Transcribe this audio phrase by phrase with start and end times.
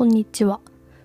[0.00, 0.60] こんにちは。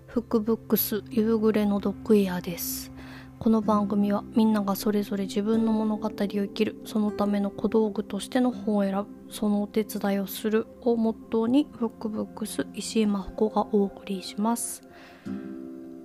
[0.07, 2.93] フックブックス夕暮れのドッグイヤーです。
[3.39, 14.81] この番組はみんながそれぞれ自分の物語を生きる、そのための小道具としての本を選ぶ、そのお手伝いをするをモットーにフックブックス石井真帆子がお送りします。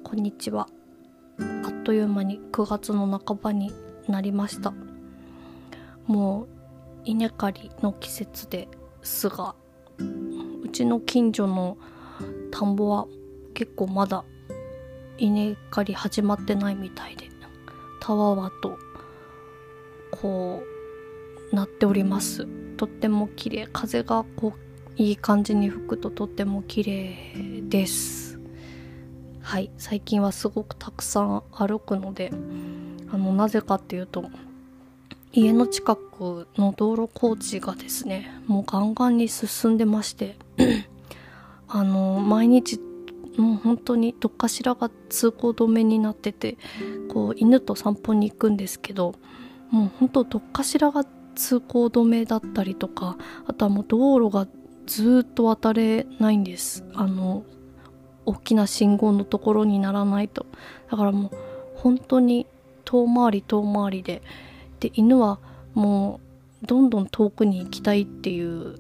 [0.03, 0.67] こんにちは。
[1.39, 3.73] あっという間に9月の半ばに
[4.09, 4.75] なりました。
[6.09, 6.49] もう
[7.05, 8.67] 稲刈りの季節で
[9.01, 9.55] すが、
[10.65, 11.79] うちの近所の
[12.51, 13.07] 田んぼは
[13.55, 14.25] 結構まだ
[15.19, 17.31] 稲刈り始まってないみたいで
[18.01, 18.79] たわわと
[20.11, 20.63] こ
[21.53, 22.47] うなっております。
[22.77, 23.69] とっても綺麗。
[23.73, 28.41] 風がこういい感じに吹くととっても綺麗です。
[29.41, 29.71] はい。
[29.79, 32.33] 最近はすごくたくさん歩くので
[33.13, 34.25] あのなぜかっていうと
[35.33, 40.37] 家の近くの道路工事がですねもうガンガンに進んでまして
[41.73, 42.81] あの毎日
[43.37, 46.59] もう本当にどっかしらが通行止めになってて
[47.09, 49.15] こう犬と散歩に行くんですけど
[49.71, 51.05] もう本当どっかしらが
[51.37, 54.49] 通行止めだったりとかあとはもう道路が
[54.87, 56.85] ずっと渡れないんです。
[56.95, 57.45] あの
[58.27, 60.47] 大きな信号のところにならないと。
[60.91, 61.31] だからもう
[61.77, 62.47] 本当に
[62.85, 64.23] 遠回り遠回りで
[64.81, 65.39] で犬は
[65.75, 66.21] も
[66.63, 68.75] うどんどん遠くに行きたいっていう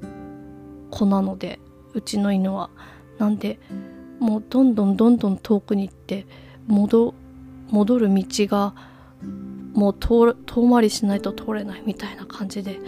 [0.90, 1.60] 子なので
[1.94, 2.70] うちの犬は。
[3.18, 3.58] なんで
[4.18, 6.26] もうどんどんどんどん遠くに行って
[6.66, 7.14] 戻
[7.70, 8.74] 戻る道が
[9.74, 12.80] もう遠遠回りしないと通れないみたいな感じで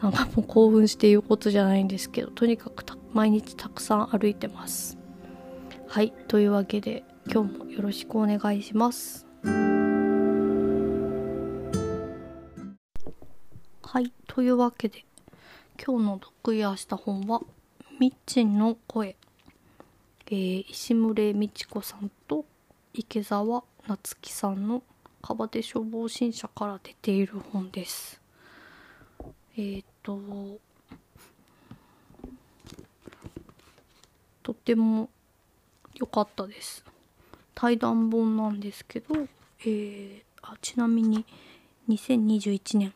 [0.00, 4.98] なんかもう興奮して言うことじゃないんですけどとにかく毎日たくさん歩いてます。
[5.86, 9.26] はいというわけで今日もよろしくお願いします。
[13.82, 15.04] はいというわけで
[15.84, 17.42] 今日の読イヤーした本は
[17.98, 19.16] ミッチンの声、
[20.26, 22.44] えー、石牟礼美智子さんと
[22.92, 24.82] 池澤夏樹さんの
[25.20, 28.20] 川手消防新社から出ている本です。
[29.56, 30.18] えっ、と
[34.42, 35.08] とても
[35.94, 36.84] 良かったです。
[37.54, 39.14] 対談本なんですけど、
[39.60, 41.24] えー、あちなみに
[41.88, 42.94] 2021年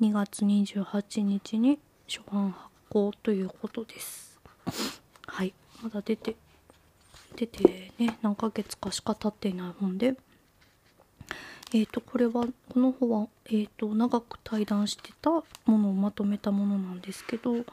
[0.00, 4.40] 2月28日に初版発行ということです。
[5.26, 6.36] はい、まだ出て
[7.36, 10.14] 出てね何ヶ月かしか経っていない本で、
[11.72, 17.64] えっ、ー、とこれはこの本はえっ、ー、と長く対談してたものをまとめたものなんですけど、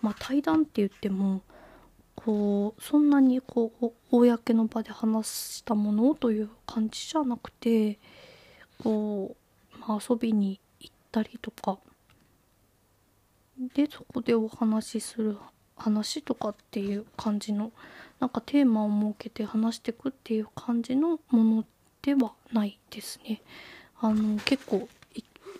[0.00, 1.42] まあ対談って言っても
[2.14, 7.98] こうそんなにこう公の場で話したものという感じじゃなくて
[8.82, 9.36] こ
[9.74, 11.78] う、まあ、遊びに行ったりとか
[13.74, 15.36] でそこでお話しする
[15.76, 17.72] 話とかっていう感じの
[18.18, 21.64] なんかテーマを設けて話してくっていう感じのもの
[22.00, 23.42] ではないですね。
[24.00, 24.88] あの結構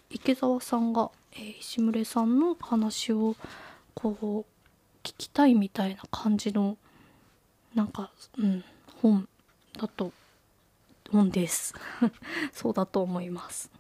[0.08, 3.36] 池澤さんが、えー、石牟礼さんの話を
[3.94, 6.76] こう聞きたいみたいな感じの
[7.74, 8.64] なんか、うん、
[9.02, 9.28] 本
[9.78, 10.12] だと
[11.10, 11.74] 本です。
[12.52, 13.70] そうだと思います。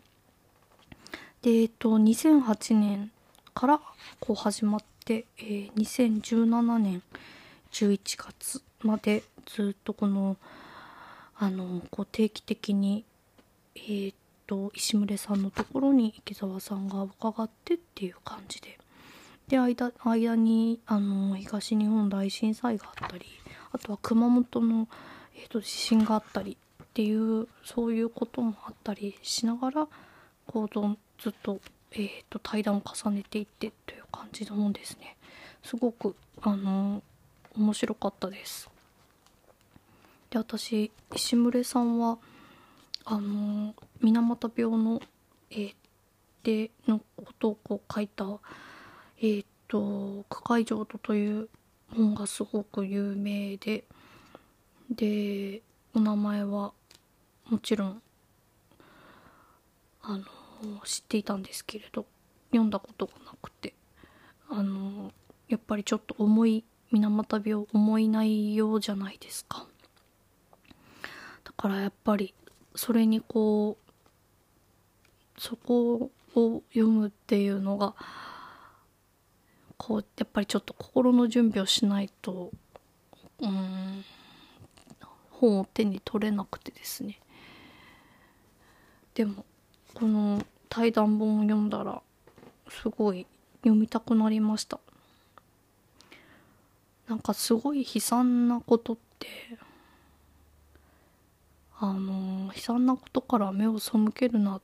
[1.42, 3.10] でえっと2008年
[3.54, 3.80] から
[4.18, 7.02] こう始まって、えー、2017年
[7.72, 10.36] 11月までずっとこの
[11.36, 13.04] あのこう定期的に
[13.74, 14.16] えー、っ
[14.46, 18.78] と石牟礼さんのところに池澤さんが伺ってっていう感じで。
[19.48, 23.26] で間間にあの東日本大震災があったり
[23.72, 24.88] あとは熊本の、
[25.34, 29.88] えー、っと地震があったりっていうそういうこともあったりしながら
[30.46, 30.68] こう
[31.20, 31.60] ずっと
[31.92, 35.16] えーと、対談を重ねていってという感じのもんですね。
[35.62, 37.02] すごくあの
[37.56, 38.70] 面白かったです。
[40.30, 42.18] で私石牟礼さんは
[43.04, 45.00] あの水俣病の、
[45.50, 45.74] えー、
[46.44, 48.24] でのことをこう書いた
[49.20, 51.48] えっ、と「区会浄土」という
[51.94, 53.84] 本がすごく有名で
[54.90, 55.62] で
[55.94, 56.72] お名前は
[57.48, 58.02] もちろん
[60.02, 60.24] あの
[60.84, 62.06] 知っていたんですけれど
[62.50, 63.74] 読んだことがなくて
[64.48, 65.12] あの
[65.48, 69.66] やっぱりちょっと重い水俣病重い内容じゃないですか。
[71.44, 72.34] だからやっぱり
[72.74, 77.94] それにこうそこを読むっていうのが
[79.76, 82.50] こうやっぱりちょっと心の準備をしないと
[83.40, 84.04] うん
[85.30, 87.18] 本を手に取れなくてですね。
[89.14, 89.44] でも
[89.94, 92.02] この対談本を読んだら
[92.68, 93.26] すごい
[93.62, 94.78] 読みたくなりました。
[97.08, 99.26] なんかすごい悲惨なことって
[101.78, 104.60] あの悲惨なことから目を背けるなっ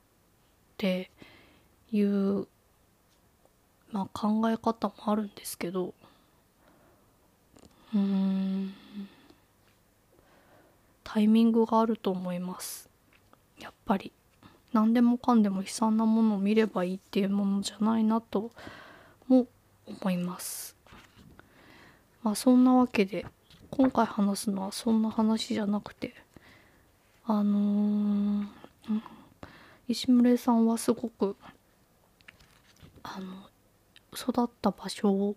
[0.76, 1.10] て
[1.90, 2.46] いう
[3.90, 5.92] まあ考え方もあるんですけど
[7.94, 8.74] うん
[11.02, 12.90] タイミングがあると思います。
[13.58, 14.12] やっぱり。
[14.76, 18.52] 何でもかんでも悲惨なものを見ればいいっていうものじゃないなと
[19.26, 19.46] も
[19.86, 20.76] 思います。
[22.22, 23.24] まあそんなわけで
[23.70, 26.12] 今回話すのはそんな話じゃなくて
[27.24, 28.46] あのー、
[29.88, 31.36] 石村さんはすごく
[33.02, 33.48] あの
[34.14, 35.36] 育った場所を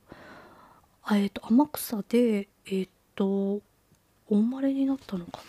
[1.11, 3.61] えっ、ー、と天草でえっ、ー、とお
[4.31, 5.43] 生まれになったのかな。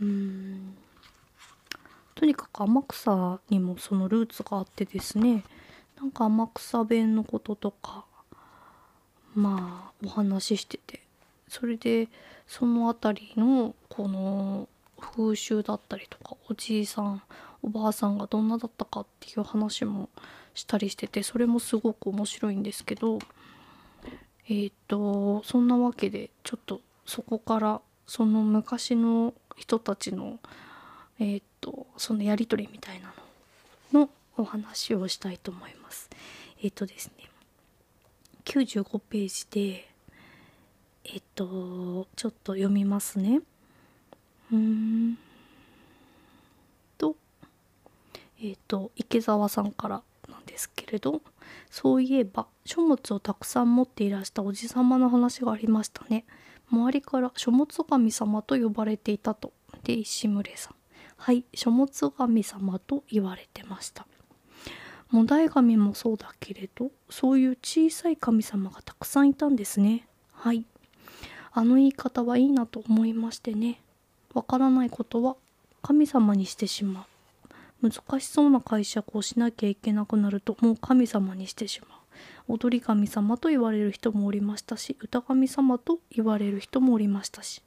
[0.00, 0.74] うん。
[2.18, 5.44] とにかく天草にもそのルーツがあってですね。
[5.96, 8.04] なんか天草弁のこととか
[9.34, 11.08] まあお話ししてて。
[11.48, 12.08] それで
[12.46, 14.68] その辺りのこの
[15.00, 17.22] 風習だったりとかおじいさん
[17.62, 20.08] おばあさんがどんなだったかっていう話も
[20.54, 23.18] したりしててそれもすごく面白いんですけど
[24.48, 30.38] えっ、とそんなわけでちょっとそこからその昔の人たちの
[31.18, 33.12] えっ、ー、とそのやり取りみたいな
[33.92, 36.10] ののお話をしたいと思います。
[36.62, 37.28] えっ、とですね
[38.44, 39.88] 95ページで
[41.04, 43.40] えっとちょっと読みますね。
[44.52, 45.18] うん
[46.96, 47.16] と
[48.42, 51.20] えっと池澤さんからなんですけれど
[51.70, 56.24] そういえば書物をたくさん持っていらしたおじさまの話がありましたね。
[56.70, 59.52] 周りから書物神様と呼ばれていたと。
[59.84, 60.77] で石牟礼さん。
[61.18, 64.06] はい書物神様と言われてました。
[65.12, 70.06] 菩提神もそうだけれどそういう小さい神様がたくさんいたんですね。
[70.32, 70.64] はい。
[71.52, 73.80] あの言い方はいいなと思いましてね。
[74.32, 75.36] わからないことは
[75.82, 77.06] 神様にしてしま
[77.82, 77.90] う。
[77.90, 81.96] 難しそうな解釈をしなきゃいけなくなるともう神様にしてしま
[82.48, 82.54] う。
[82.54, 87.62] 踊り神様と言われる人もおりましたし歌神様と言われる人もおりましたし。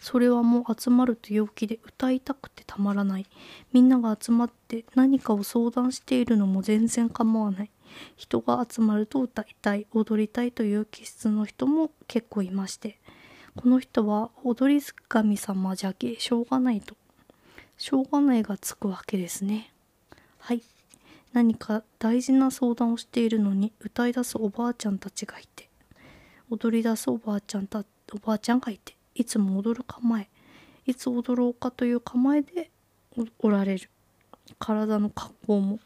[0.00, 3.26] それはもう集まると陽気で歌いたくてたまらない。
[3.72, 7.70] みんなが集まって何かを相談しているのも全然構わない。
[8.16, 12.98] 人が集まると歌いたい踊りたいという気質の人も結構いまして。
[13.56, 16.96] この人は踊り神様じゃけしょうがないと。
[17.76, 19.72] しょうがないがつくわけですね。
[20.38, 20.62] はい。
[21.32, 25.68] 何か大事な相談をしているのに歌い出すおばあちゃんたちがいて。
[26.50, 28.97] 踊り出すおばあちゃんたおばあちゃんがいて。
[29.18, 30.28] いつも踊る構え
[30.86, 32.70] いつ踊ろうかという構えで
[33.40, 33.90] おられる。
[34.58, 35.80] 体の格好も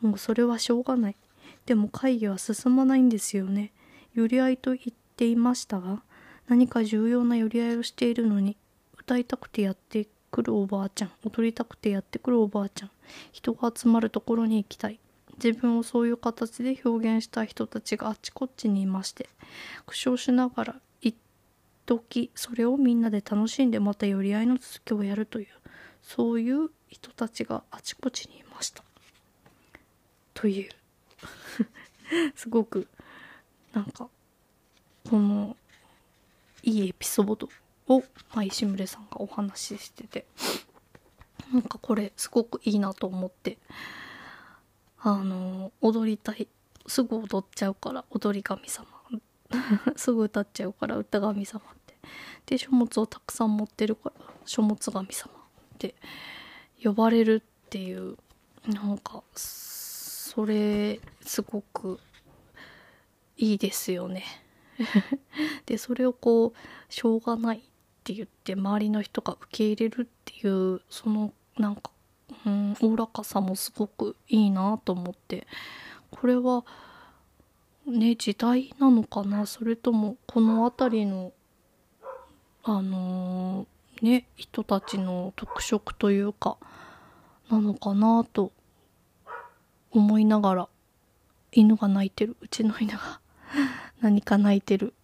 [0.00, 1.16] もうそれはしょうがない。
[1.64, 3.72] でも会議は進まないんですよね。
[4.14, 6.02] 寄り合いと言っていましたが
[6.48, 8.56] 何か重要な寄り合いをしているのに
[8.98, 12.90] 歌いたくてやってくるおばあちゃん踊りたくてやってくるおばあちゃん
[13.32, 15.00] 人が集まるところに行きたい。
[15.42, 19.28] 自分をそういう形で表現した人たちがあちこちにいまして
[19.84, 20.76] 苦笑しながら
[21.86, 25.46] 時それをみんなで楽しんでまた寄り合いの続きをやるという
[26.02, 28.84] そういう人たちがあちこちにいました。
[30.34, 30.70] という。
[32.36, 32.86] すごく
[33.72, 34.08] なんか
[35.08, 35.56] この
[36.62, 37.48] いいエピソード
[37.88, 38.00] を、
[38.34, 40.26] まあ、石村さんがお話ししてて
[41.52, 43.58] なんかこれすごくいいなと思って
[44.98, 46.48] あの踊りたい。
[46.88, 48.86] すぐ踊っちゃうから踊り神様。
[49.96, 51.62] すぐ歌っちゃうから歌神様。
[52.46, 55.94] で書物をたくさん持ってるから書物神様って
[56.82, 58.16] 呼ばれるっていう
[58.66, 61.98] なんかそれすごく
[63.36, 64.24] いいですよね。
[65.66, 67.60] でそれをこうしょうがないっ
[68.04, 71.90] て言って周りの人が受け入れるっていうそのなんか
[72.44, 75.46] うんおおらかさもすごくいいなと思って。
[76.10, 76.64] これは
[77.86, 79.46] ね時代なのかな？
[79.46, 81.32] それともこの辺りの
[82.68, 86.56] あのー、ね人たちの特色というか
[87.48, 88.50] なのかなと
[89.92, 90.68] 思いながら
[91.52, 92.36] 犬が鳴いてる。
[92.40, 93.20] うちの犬が
[94.02, 94.94] 何か鳴いてる。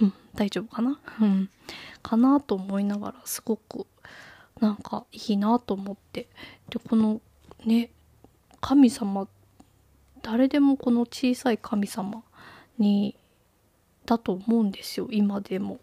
[0.00, 0.98] うん大丈夫かな？
[1.20, 1.50] うん。
[2.02, 3.86] かなと思いながらすごく
[4.58, 6.30] なんかいいなと思って。
[6.70, 7.20] でこの
[7.66, 7.90] ね
[8.62, 9.28] 神様
[10.22, 12.22] 誰でもこの小さい神様
[12.78, 13.16] に
[14.06, 15.08] だと思うんですよ。
[15.10, 15.78] 今でも。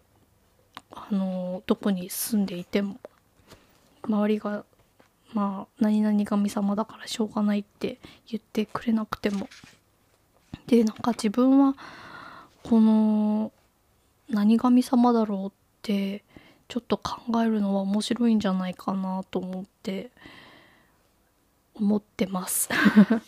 [0.92, 2.98] あのどこに住んでいても
[4.04, 4.64] 周りが
[5.32, 9.48] まあ何々神様だからしょうがないって言ってくれなくても。
[10.66, 11.74] でなんか自分は
[12.62, 13.52] この
[14.28, 15.50] 何神様だろうっ
[15.82, 16.22] て
[16.68, 20.10] ちょっと考えるのは面白いんじゃないかなと思って
[21.74, 22.68] 思ってます。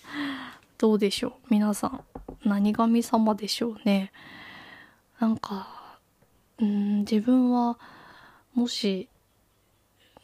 [0.78, 1.32] どうでしょう？
[1.50, 2.04] 皆さん
[2.44, 4.12] 何神様でしょうね？
[5.18, 5.81] なんか
[6.60, 7.78] うん自分は
[8.54, 9.08] もし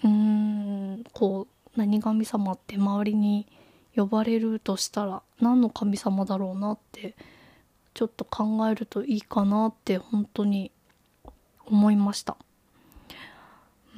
[0.04, 3.46] うんこう何神様って周りに
[3.94, 7.16] 呼ばれるとしたら何の神様だろうなって
[7.94, 10.70] ちょっと考えるといいかなって本当に
[11.66, 12.36] 思いました。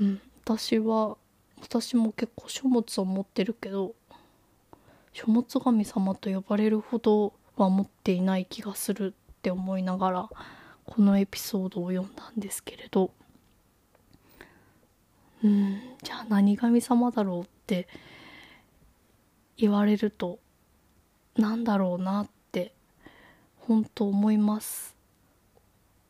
[0.00, 1.16] うん、私は
[1.60, 3.94] 私も結構書物を持ってるけど
[5.12, 10.28] 書物神様と呼ばれるほどは持っていない気がするって思いながら
[10.90, 13.12] このエピソードを読んだんですけれど。
[15.42, 15.80] うん。
[16.02, 17.88] じゃあ何神様だろうって
[19.56, 20.38] 言われると
[21.36, 22.74] なんだろうなって
[23.60, 24.96] 本当思います。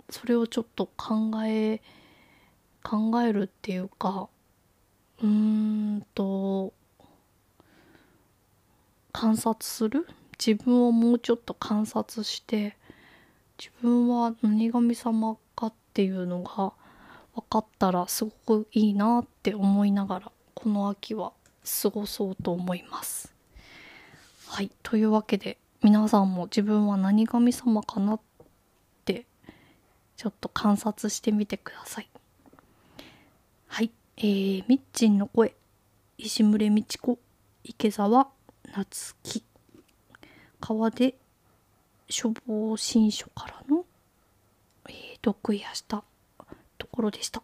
[0.08, 1.80] それをちょっと考え
[2.82, 4.28] 考えるっていうか
[5.22, 6.72] うーんと
[9.12, 10.08] 観察する？
[10.44, 12.76] 自分をもうちょっと観察して
[13.61, 16.73] 自分は何神様かっていうのが
[17.35, 21.35] 分かったらすごくいいなって思いながらこの秋は
[21.83, 23.35] 過ごそうと思います。
[24.47, 28.21] はいというわけで皆さんも自分は何神様かなっ
[29.05, 29.26] て
[30.17, 32.09] ちょっと観察してみてください。
[33.67, 35.55] はい、えー、ミッチンの声
[36.17, 37.19] 石牟礼道子
[37.62, 38.29] 池澤
[38.75, 39.45] 夏樹
[40.61, 41.20] 川で
[42.11, 43.85] 処方新書からの、
[44.88, 46.02] えー、読意した
[46.76, 47.43] ところでした。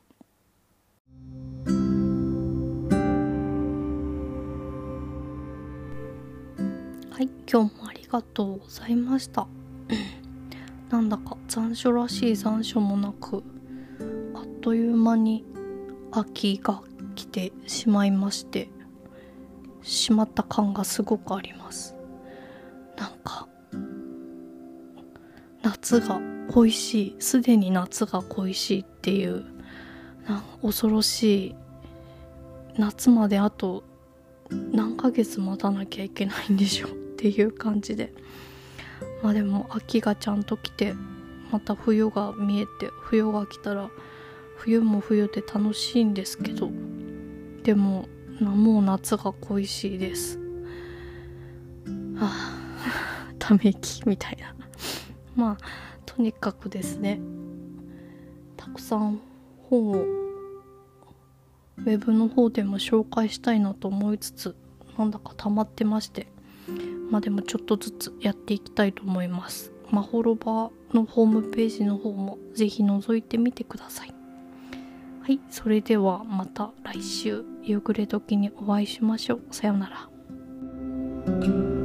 [7.16, 9.46] はい、今日もありがとうございました。
[10.90, 13.42] なんだか残暑らしい残暑もなく、
[14.34, 15.44] あっという間に
[16.10, 16.82] 秋が
[17.14, 18.68] 来てしまいまして、
[19.82, 21.95] しまった感がすごくあります。
[25.66, 29.44] 夏が恋しい、すでに夏が恋しいっていう、
[30.62, 31.54] 恐ろしい、
[32.78, 33.82] 夏まであと
[34.70, 38.12] 何ヶ月待たなきゃいけないんでしょうっていう感じで。
[39.24, 40.94] まあでも秋がちゃんと来て
[41.50, 43.90] また冬が見えて冬が来たら
[44.56, 46.70] 冬も冬で楽しいんですけど
[47.62, 48.08] でも
[48.40, 50.38] もう夏が恋しいです。
[52.16, 54.55] はあため息みたいな。
[55.36, 55.64] まあ
[56.04, 57.20] とにかくですね
[58.56, 59.20] たくさん
[59.70, 59.94] 本を
[61.78, 64.56] ウェブの方でも紹介したいなと思いつつ
[64.98, 66.26] なんだか溜まってまして
[67.10, 69.72] まあでもちょっとずつやっていきたいと思います。
[69.90, 74.14] まほろばのホームページの方もぜひ覗いてみてください。
[75.22, 79.42] はい、それではまた来週夕暮れ時にお会いしましょう。
[79.50, 81.75] さようなら。